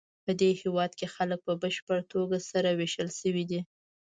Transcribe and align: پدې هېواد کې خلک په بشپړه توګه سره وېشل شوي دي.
پدې 0.25 0.49
هېواد 0.61 0.91
کې 0.99 1.07
خلک 1.15 1.39
په 1.47 1.53
بشپړه 1.61 2.03
توګه 2.13 2.37
سره 2.49 2.69
وېشل 2.79 3.09
شوي 3.19 3.43
دي. 3.49 3.61